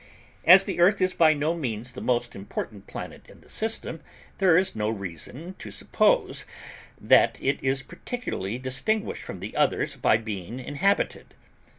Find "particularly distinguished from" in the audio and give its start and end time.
7.83-9.41